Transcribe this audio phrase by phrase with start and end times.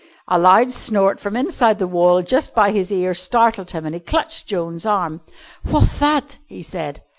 [0.27, 4.01] A loud snort from inside the wall just by his ear startled him, and he
[4.01, 5.21] clutched Joan's arm.
[5.63, 7.03] "What'th that?" he said.